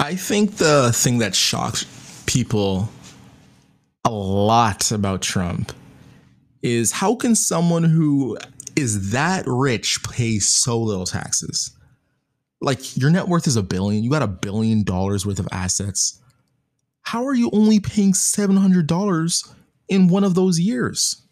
[0.00, 1.86] I think the thing that shocks
[2.26, 2.88] people
[4.04, 5.72] a lot about Trump
[6.62, 8.36] is how can someone who
[8.76, 11.70] is that rich pay so little taxes?
[12.60, 16.20] Like your net worth is a billion, you got a billion dollars worth of assets.
[17.02, 19.54] How are you only paying $700
[19.88, 21.22] in one of those years?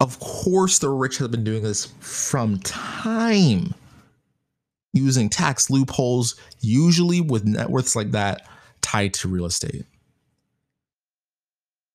[0.00, 3.74] Of course, the rich have been doing this from time
[4.92, 8.46] using tax loopholes, usually with net worths like that
[8.80, 9.84] tied to real estate.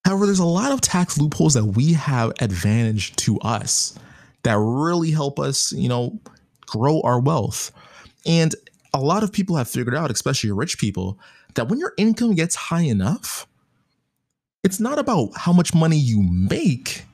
[0.05, 3.97] However, there's a lot of tax loopholes that we have advantage to us
[4.43, 6.19] that really help us, you know,
[6.65, 7.71] grow our wealth.
[8.25, 8.53] And
[8.93, 11.19] a lot of people have figured out, especially rich people,
[11.55, 13.47] that when your income gets high enough,
[14.63, 17.05] it's not about how much money you make,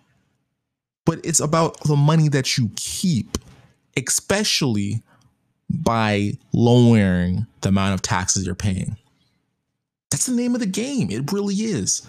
[1.05, 3.37] but it's about the money that you keep,
[3.97, 5.03] especially
[5.69, 8.97] by lowering the amount of taxes you're paying.
[10.11, 11.11] That's the name of the game.
[11.11, 12.07] It really is.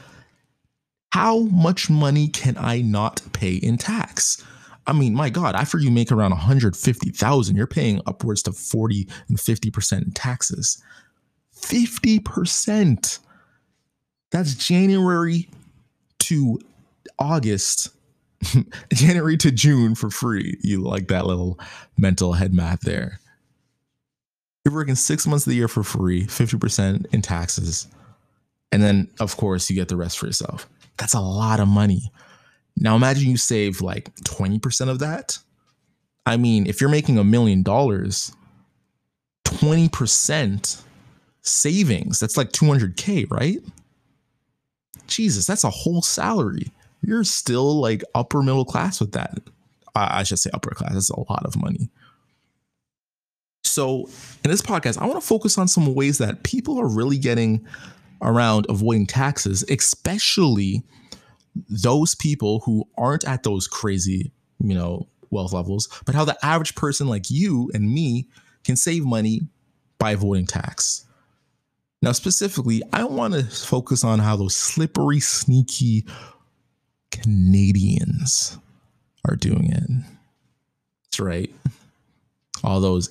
[1.12, 4.44] How much money can I not pay in tax?
[4.86, 9.39] I mean, my God, after you make around 150,000, you're paying upwards to 40 and
[9.39, 10.83] 50% in taxes.
[11.56, 13.19] 50%.
[14.30, 15.48] That's January
[16.20, 16.61] to
[17.19, 17.91] August,
[18.92, 20.56] January to June for free.
[20.62, 21.58] You like that little
[21.98, 23.20] mental head math there.
[24.64, 27.89] You're working six months of the year for free, 50% in taxes.
[28.72, 30.69] And then, of course, you get the rest for yourself.
[30.98, 32.12] That's a lot of money.
[32.77, 35.39] Now imagine you save like 20% of that.
[36.27, 38.33] I mean, if you're making a million dollars,
[39.47, 40.83] 20%
[41.42, 43.58] savings, that's like 200K, right?
[45.06, 46.70] Jesus, that's a whole salary.
[47.02, 49.39] You're still like upper middle class with that.
[49.95, 50.92] I, should say upper class.
[50.92, 51.91] That's a lot of money.
[53.71, 54.09] So,
[54.45, 57.67] in this podcast, I want to focus on some ways that people are really getting
[58.21, 60.83] around avoiding taxes, especially
[61.69, 66.75] those people who aren't at those crazy, you know, wealth levels, but how the average
[66.75, 68.29] person like you and me
[68.64, 69.42] can save money
[69.98, 71.07] by avoiding tax.
[72.03, 76.07] Now, specifically, I want to focus on how those slippery, sneaky
[77.11, 78.59] Canadians
[79.29, 79.91] are doing it.
[81.05, 81.55] That's right.
[82.64, 83.11] All those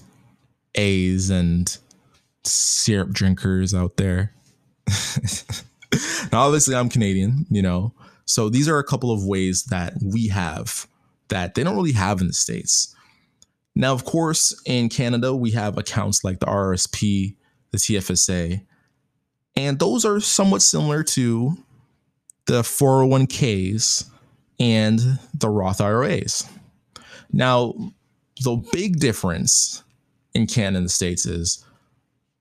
[0.75, 1.77] A's and
[2.43, 4.33] syrup drinkers out there.
[6.31, 7.93] now, obviously, I'm Canadian, you know.
[8.25, 10.87] So these are a couple of ways that we have
[11.29, 12.95] that they don't really have in the States.
[13.75, 17.35] Now, of course, in Canada, we have accounts like the RRSP,
[17.71, 18.65] the TFSA,
[19.55, 21.57] and those are somewhat similar to
[22.45, 24.09] the 401ks
[24.59, 24.99] and
[25.33, 26.47] the Roth IRAs.
[27.31, 27.73] Now,
[28.41, 29.83] the big difference
[30.33, 31.63] in Canada and the States is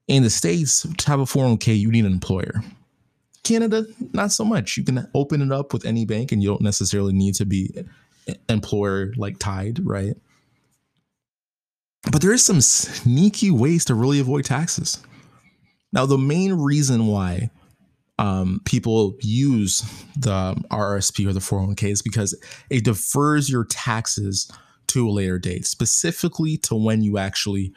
[0.08, 2.62] in the States, to have a 401k, you need an employer.
[3.44, 4.76] Canada, not so much.
[4.76, 7.70] You can open it up with any bank and you don't necessarily need to be
[8.48, 10.14] employer like tied, right?
[12.10, 15.02] But there is some sneaky ways to really avoid taxes.
[15.92, 17.50] Now, the main reason why
[18.18, 19.80] um, people use
[20.16, 22.38] the RRSP or the 401k is because
[22.70, 24.50] it defers your taxes
[24.88, 27.72] to a later date, specifically to when you actually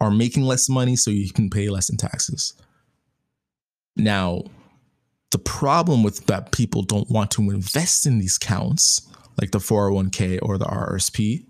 [0.00, 2.54] are making less money so you can pay less in taxes.
[3.96, 4.44] Now,
[5.30, 9.08] the problem with that people don't want to invest in these counts,
[9.40, 11.46] like the 401k or the RRSP,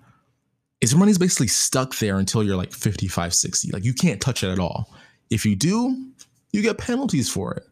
[0.81, 3.71] is your money's basically stuck there until you're like 55, 60.
[3.73, 4.95] Like you can't touch it at all.
[5.31, 6.11] If you do,
[6.53, 7.65] you get penalties for it.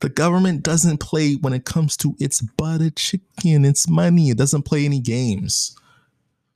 [0.00, 4.30] The government doesn't play when it comes to its butter chicken, its money.
[4.30, 5.76] It doesn't play any games.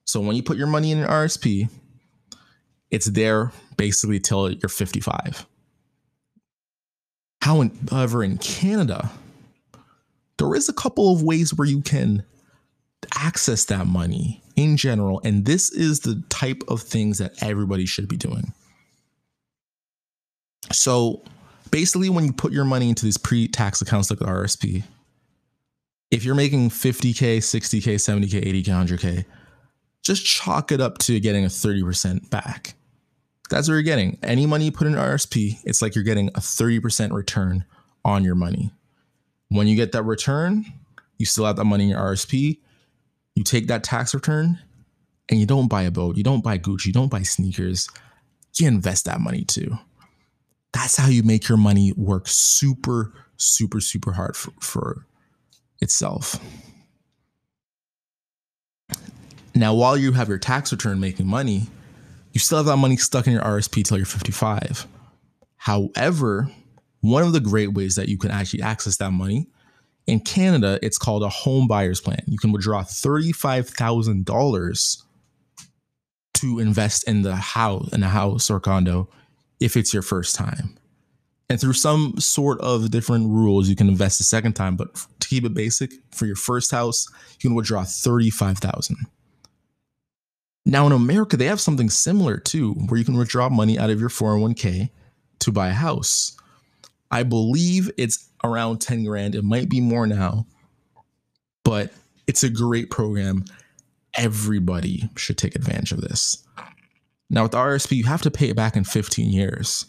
[0.04, 1.68] So when you put your money in an RSP,
[2.90, 5.46] it's there basically till you're 55.
[7.42, 9.10] However, in Canada,
[10.38, 12.24] there is a couple of ways where you can
[13.14, 15.20] access that money in general.
[15.24, 18.52] And this is the type of things that everybody should be doing.
[20.72, 21.22] So
[21.70, 24.84] basically, when you put your money into these pre tax accounts like the RSP,
[26.10, 29.24] if you're making 50K, 60K, 70K, 80K, 100K,
[30.04, 32.74] just chalk it up to getting a 30% back.
[33.50, 34.18] That's what you're getting.
[34.22, 37.64] Any money you put in RSP, it's like you're getting a 30% return
[38.04, 38.70] on your money.
[39.48, 40.64] When you get that return,
[41.18, 42.58] you still have that money in your RSP.
[43.34, 44.58] You take that tax return
[45.28, 47.88] and you don't buy a boat, you don't buy Gucci, you don't buy sneakers.
[48.56, 49.78] You invest that money too.
[50.72, 55.06] That's how you make your money work super, super, super hard for, for
[55.80, 56.38] itself.
[59.54, 61.68] Now, while you have your tax return making money,
[62.32, 64.86] you still have that money stuck in your RSP till you're 55.
[65.56, 66.50] However,
[67.00, 69.46] one of the great ways that you can actually access that money
[70.06, 72.22] in Canada, it's called a home buyer's plan.
[72.26, 75.02] You can withdraw $35,000
[76.34, 79.08] to invest in the house in a house or condo
[79.60, 80.76] if it's your first time.
[81.48, 84.76] And through some sort of different rules, you can invest a second time.
[84.76, 87.06] But to keep it basic, for your first house,
[87.40, 88.96] you can withdraw 35000
[90.66, 94.00] Now in America, they have something similar too, where you can withdraw money out of
[94.00, 94.90] your 401k
[95.40, 96.36] to buy a house.
[97.10, 99.34] I believe it's around 10 grand.
[99.34, 100.46] It might be more now,
[101.64, 101.92] but
[102.26, 103.44] it's a great program.
[104.16, 106.44] Everybody should take advantage of this.
[107.30, 109.86] Now, with RSP, you have to pay it back in 15 years.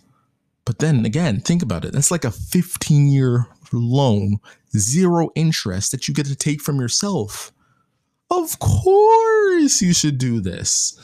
[0.66, 1.94] But then again, think about it.
[1.94, 4.38] That's like a 15 year loan,
[4.76, 7.52] zero interest that you get to take from yourself.
[8.32, 11.00] Of course, you should do this.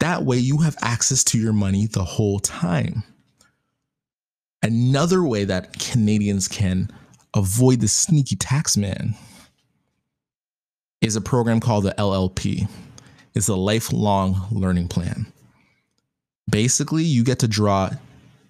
[0.00, 3.02] That way, you have access to your money the whole time.
[4.62, 6.90] Another way that Canadians can
[7.34, 9.14] avoid the sneaky tax man
[11.00, 12.68] is a program called the LLP.
[13.34, 15.32] It's a lifelong learning plan.
[16.50, 17.90] Basically, you get to draw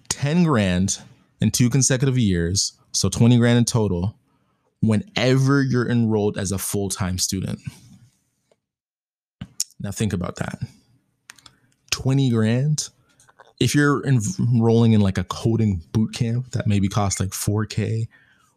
[0.09, 0.99] 10 grand
[1.41, 4.18] in two consecutive years, so 20 grand in total,
[4.81, 7.59] whenever you're enrolled as a full time student.
[9.79, 10.59] Now, think about that
[11.91, 12.89] 20 grand.
[13.59, 18.07] If you're enrolling in like a coding boot camp that maybe costs like 4K,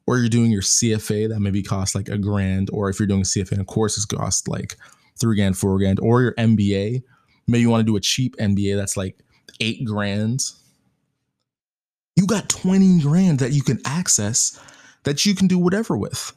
[0.07, 3.21] or you're doing your CFA that maybe costs like a grand, or if you're doing
[3.21, 4.77] a CFA and courses cost like
[5.21, 7.03] three grand, four grand, or your MBA,
[7.49, 9.19] maybe you want to do a cheap MBA that's like
[9.61, 10.41] eight grand
[12.17, 14.59] you got 20 grand that you can access
[15.05, 16.33] that you can do whatever with.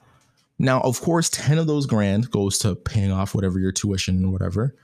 [0.58, 4.32] Now, of course, 10 of those grand goes to paying off whatever your tuition and
[4.32, 4.76] whatever.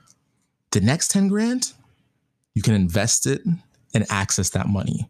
[0.70, 1.72] The next 10 grand,
[2.54, 3.42] you can invest it
[3.94, 5.08] and access that money.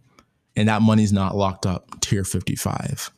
[0.54, 3.10] And that money's not locked up your 55.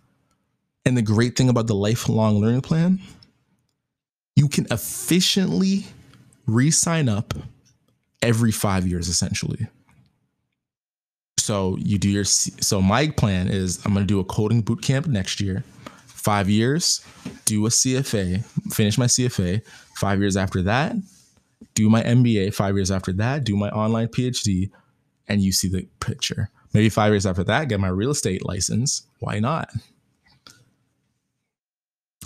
[0.87, 3.01] And the great thing about the lifelong learning plan,
[4.37, 5.87] you can efficiently
[6.47, 7.35] re sign up
[8.23, 9.69] every five years, essentially
[11.45, 14.81] so you do your so my plan is I'm going to do a coding boot
[14.81, 15.63] camp next year.
[16.07, 17.05] 5 years,
[17.45, 18.43] do a CFA,
[18.73, 19.61] finish my CFA.
[19.97, 20.97] 5 years after that,
[21.75, 22.55] do my MBA.
[22.55, 24.71] 5 years after that, do my online PhD
[25.29, 26.49] and you see the picture.
[26.73, 29.07] Maybe 5 years after that, get my real estate license.
[29.19, 29.71] Why not?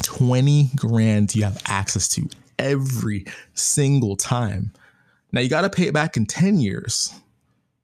[0.05, 4.73] 20 grand you have access to every single time.
[5.32, 7.12] Now you got to pay it back in 10 years.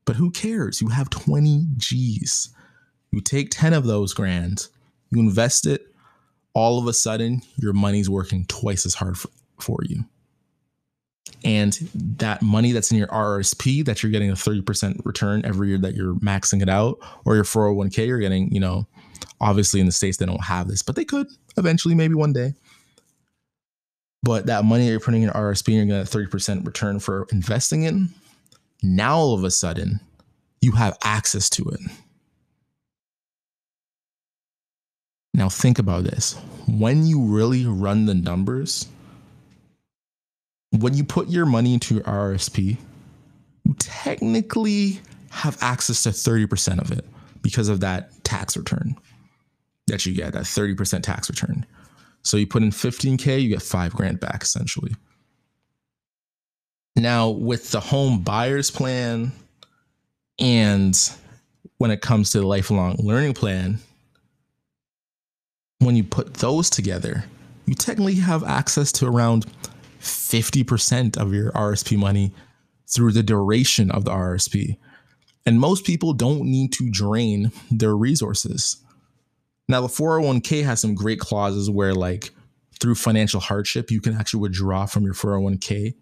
[0.04, 0.80] But who cares?
[0.80, 2.54] You have 20 G's.
[3.10, 4.66] You take 10 of those grand,
[5.10, 5.86] you invest it,
[6.52, 9.28] all of a sudden your money's working twice as hard for,
[9.60, 10.04] for you.
[11.44, 15.78] And that money that's in your RSP that you're getting a 30% return every year
[15.78, 18.86] that you're maxing it out, or your 401k, you're getting, you know,
[19.40, 21.26] obviously in the States they don't have this, but they could
[21.56, 22.54] eventually, maybe one day.
[24.22, 27.82] But that money that you're putting in RSP, you're getting a 30% return for investing
[27.82, 28.08] in,
[28.84, 30.00] now all of a sudden,
[30.60, 31.80] you have access to it.
[35.32, 36.34] Now, think about this.
[36.68, 38.86] When you really run the numbers,
[40.70, 42.76] when you put your money into your RSP,
[43.64, 45.00] you technically
[45.30, 47.04] have access to 30% of it
[47.42, 48.96] because of that tax return
[49.88, 51.66] that you get, that 30% tax return.
[52.22, 54.94] So you put in 15K, you get five grand back essentially.
[56.96, 59.32] Now, with the home buyers plan
[60.38, 60.96] and
[61.78, 63.78] when it comes to the lifelong learning plan,
[65.80, 67.24] when you put those together,
[67.66, 69.46] you technically have access to around
[70.00, 72.32] 50% of your RSP money
[72.86, 74.76] through the duration of the RSP.
[75.46, 78.76] And most people don't need to drain their resources.
[79.68, 82.30] Now, the 401k has some great clauses where, like,
[82.80, 85.94] through financial hardship, you can actually withdraw from your 401k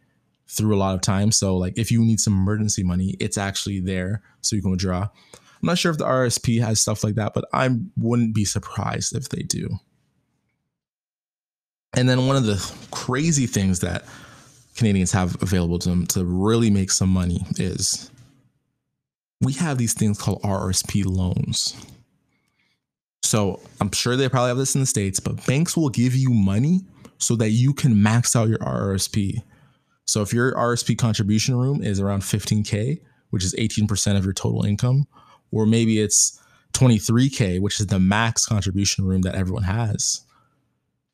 [0.53, 1.33] through a lot of time.
[1.33, 5.03] So like if you need some emergency money, it's actually there so you can withdraw.
[5.03, 9.15] I'm not sure if the RSP has stuff like that, but I wouldn't be surprised
[9.17, 9.69] if they do.
[11.95, 14.05] And then one of the crazy things that
[14.77, 18.11] Canadians have available to them to really make some money is
[19.41, 21.77] we have these things called RSP loans.
[23.23, 26.31] So I'm sure they probably have this in the States, but banks will give you
[26.31, 26.81] money
[27.19, 29.43] so that you can max out your RSP.
[30.07, 34.65] So if your RSP contribution room is around 15K, which is 18% of your total
[34.65, 35.07] income,
[35.51, 36.41] or maybe it's
[36.75, 40.23] 23K, which is the max contribution room that everyone has,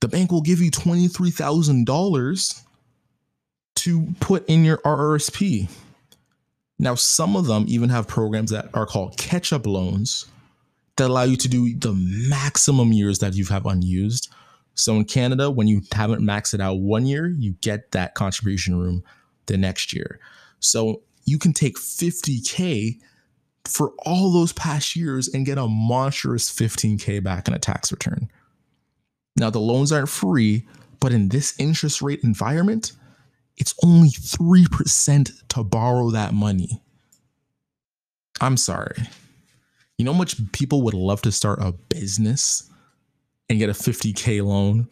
[0.01, 2.63] the bank will give you $23,000
[3.77, 5.69] to put in your RRSP.
[6.79, 10.27] Now, some of them even have programs that are called catch up loans
[10.97, 11.95] that allow you to do the
[12.29, 14.33] maximum years that you have unused.
[14.79, 18.79] So in Canada, when you haven't maxed it out one year, you get that contribution
[18.79, 19.03] room
[19.47, 20.21] the next year.
[20.61, 23.01] So you can take 50K
[23.65, 28.31] for all those past years and get a monstrous 15K back in a tax return.
[29.37, 30.65] Now, the loans aren't free,
[31.01, 32.93] but in this interest rate environment,
[33.57, 36.81] it's only 3% to borrow that money.
[38.41, 38.97] I'm sorry.
[39.97, 42.71] You know how much people would love to start a business
[43.49, 44.89] and get a 50K loan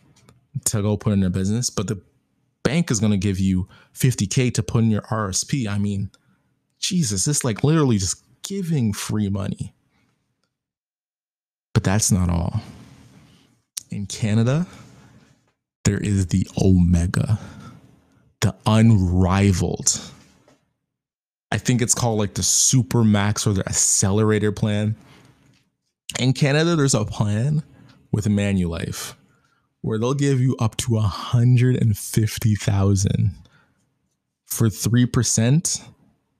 [0.64, 2.00] to go put in a business, but the
[2.62, 5.68] bank is going to give you 50K to put in your RSP.
[5.68, 6.10] I mean,
[6.78, 9.72] Jesus, it's like literally just giving free money.
[11.74, 12.60] But that's not all.
[13.90, 14.66] In Canada,
[15.84, 17.38] there is the Omega,
[18.40, 20.00] the unrivaled.
[21.52, 24.96] I think it's called like the Super Max or the Accelerator plan.
[26.18, 27.62] In Canada, there's a plan
[28.16, 29.14] with Manulife
[29.82, 33.30] where they'll give you up to 150,000
[34.46, 35.88] for 3%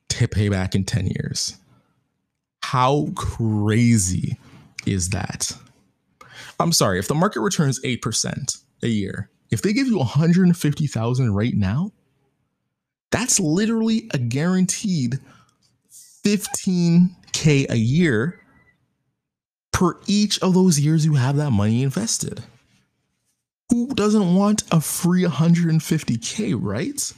[0.08, 1.56] to pay back in 10 years.
[2.62, 4.36] How crazy
[4.84, 5.56] is that?
[6.58, 11.54] I'm sorry, if the market returns 8% a year, if they give you 150,000 right
[11.54, 11.92] now,
[13.12, 15.20] that's literally a guaranteed
[16.24, 18.40] 15k a year
[19.76, 22.42] per each of those years you have that money invested.
[23.70, 27.12] Who doesn't want a free 150k, right?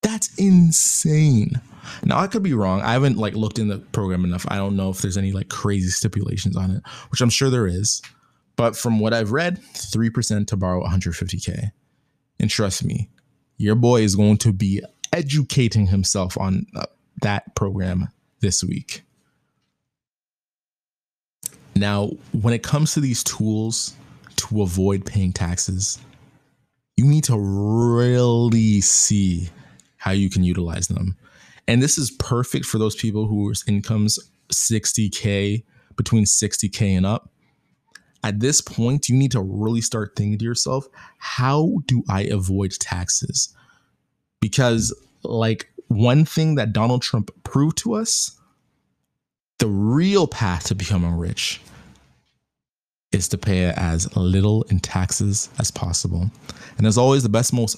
[0.00, 1.60] That's insane.
[2.02, 2.80] Now I could be wrong.
[2.80, 4.46] I haven't like looked in the program enough.
[4.48, 7.66] I don't know if there's any like crazy stipulations on it, which I'm sure there
[7.66, 8.00] is.
[8.56, 11.72] But from what I've read, 3% to borrow 150k.
[12.40, 13.10] And trust me,
[13.58, 14.80] your boy is going to be
[15.12, 16.86] educating himself on uh,
[17.20, 18.08] that program
[18.40, 19.03] this week.
[21.76, 23.94] Now, when it comes to these tools
[24.36, 25.98] to avoid paying taxes,
[26.96, 29.48] you need to really see
[29.96, 31.16] how you can utilize them.
[31.66, 34.18] And this is perfect for those people whose incomes
[34.52, 35.64] 60K,
[35.96, 37.30] between 60K and up.
[38.22, 40.86] At this point, you need to really start thinking to yourself,
[41.18, 43.54] how do I avoid taxes?
[44.40, 48.38] Because, like, one thing that Donald Trump proved to us
[49.58, 51.60] the real path to becoming rich
[53.12, 56.30] is to pay as little in taxes as possible.
[56.76, 57.76] And as always, the best, most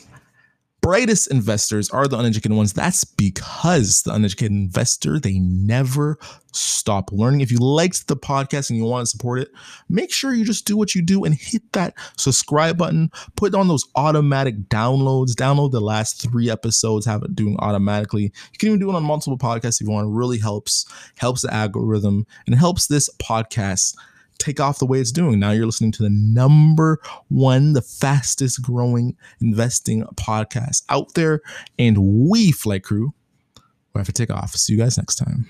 [0.86, 2.72] brightest investors are the uneducated ones.
[2.72, 6.16] That's because the uneducated investor, they never
[6.52, 7.40] stop learning.
[7.40, 9.48] If you liked the podcast and you want to support it,
[9.88, 13.10] make sure you just do what you do and hit that subscribe button.
[13.34, 15.32] Put on those automatic downloads.
[15.32, 18.22] Download the last three episodes, have it doing automatically.
[18.22, 20.06] You can even do it on multiple podcasts if you want.
[20.06, 20.86] It really helps,
[21.18, 23.96] helps the algorithm and helps this podcast
[24.38, 25.38] take off the way it's doing.
[25.38, 31.40] Now you're listening to the number one, the fastest growing investing podcast out there.
[31.78, 33.14] And we, Flight Crew,
[33.94, 34.52] we have to take off.
[34.52, 35.46] See you guys next time.